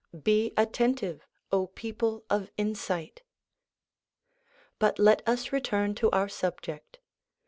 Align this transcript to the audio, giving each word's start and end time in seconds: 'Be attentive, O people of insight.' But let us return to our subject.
'Be 0.29 0.51
attentive, 0.57 1.27
O 1.51 1.67
people 1.67 2.25
of 2.27 2.49
insight.' 2.57 3.21
But 4.79 4.97
let 4.97 5.21
us 5.29 5.51
return 5.51 5.93
to 5.93 6.09
our 6.09 6.27
subject. 6.27 6.97